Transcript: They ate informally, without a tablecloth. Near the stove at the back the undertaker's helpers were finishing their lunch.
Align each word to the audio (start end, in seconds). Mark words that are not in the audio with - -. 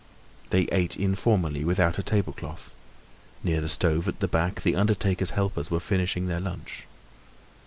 They 0.49 0.63
ate 0.71 0.97
informally, 0.97 1.63
without 1.63 1.99
a 1.99 2.01
tablecloth. 2.01 2.71
Near 3.43 3.61
the 3.61 3.69
stove 3.69 4.07
at 4.07 4.19
the 4.19 4.27
back 4.27 4.61
the 4.63 4.75
undertaker's 4.75 5.29
helpers 5.37 5.69
were 5.69 5.79
finishing 5.79 6.25
their 6.25 6.39
lunch. 6.39 6.87